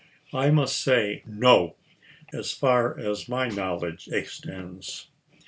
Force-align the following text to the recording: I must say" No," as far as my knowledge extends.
I 0.33 0.49
must 0.49 0.81
say" 0.83 1.21
No," 1.27 1.75
as 2.33 2.51
far 2.53 2.97
as 2.97 3.29
my 3.29 3.49
knowledge 3.49 4.07
extends. 4.11 5.09